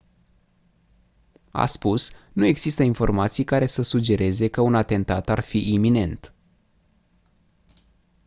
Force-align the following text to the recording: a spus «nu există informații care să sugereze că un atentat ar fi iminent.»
a 1.51 1.65
spus 1.67 2.11
«nu 2.33 2.45
există 2.45 2.83
informații 2.83 3.43
care 3.43 3.65
să 3.65 3.81
sugereze 3.81 4.47
că 4.47 4.61
un 4.61 4.75
atentat 4.75 5.29
ar 5.29 5.39
fi 5.39 5.71
iminent.» 5.73 6.33